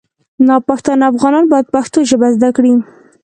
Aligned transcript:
ناپښتانه 0.47 1.05
افغانان 1.11 1.45
باید 1.51 1.71
پښتو 1.73 1.99
ژبه 2.09 2.27
زده 2.35 2.49
کړي 2.57 2.73